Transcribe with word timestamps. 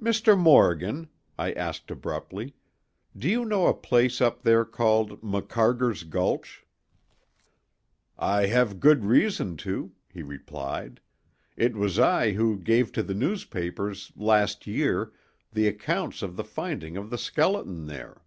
"Mr. 0.00 0.38
Morgan," 0.38 1.06
I 1.38 1.52
asked 1.52 1.90
abruptly, 1.90 2.54
"do 3.14 3.28
you 3.28 3.44
know 3.44 3.66
a 3.66 3.74
place 3.74 4.22
up 4.22 4.40
there 4.40 4.64
called 4.64 5.22
Macarger's 5.22 6.02
Gulch?" 6.04 6.64
"I 8.18 8.46
have 8.46 8.80
good 8.80 9.04
reason 9.04 9.58
to," 9.68 9.92
he 10.10 10.22
replied; 10.22 11.02
"it 11.58 11.76
was 11.76 11.98
I 11.98 12.30
who 12.32 12.58
gave 12.58 12.90
to 12.92 13.02
the 13.02 13.12
newspapers, 13.12 14.10
last 14.16 14.66
year, 14.66 15.12
the 15.52 15.68
accounts 15.68 16.22
of 16.22 16.36
the 16.36 16.44
finding 16.44 16.96
of 16.96 17.10
the 17.10 17.18
skeleton 17.18 17.84
there." 17.84 18.22